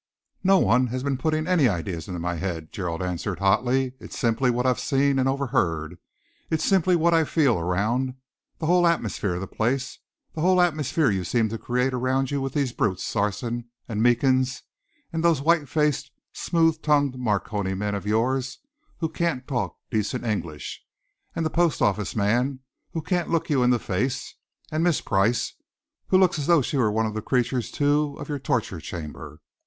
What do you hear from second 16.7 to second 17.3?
tongued